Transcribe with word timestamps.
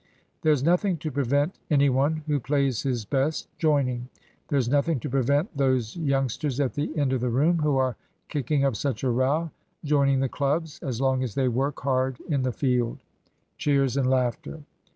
There's 0.41 0.63
nothing 0.63 0.97
to 0.97 1.11
prevent 1.11 1.59
any 1.69 1.87
one 1.87 2.23
who 2.25 2.39
plays 2.39 2.81
his 2.81 3.05
best 3.05 3.47
joining 3.59 4.09
there's 4.47 4.67
nothing 4.67 4.99
to 5.01 5.09
prevent 5.11 5.55
those 5.55 5.95
youngsters 5.95 6.59
at 6.59 6.73
the 6.73 6.97
end 6.97 7.13
of 7.13 7.21
the 7.21 7.29
room, 7.29 7.59
who 7.59 7.77
are 7.77 7.97
kicking 8.27 8.65
up 8.65 8.75
such 8.75 9.03
a 9.03 9.11
row, 9.11 9.51
joining 9.85 10.19
the 10.19 10.27
clubs, 10.27 10.79
as 10.81 10.99
long 10.99 11.21
as 11.21 11.35
they 11.35 11.47
work 11.47 11.81
hard 11.81 12.17
in 12.27 12.41
the 12.41 12.51
field. 12.51 13.03
(Cheers 13.59 13.95
and 13.95 14.09
laughter.) 14.09 14.63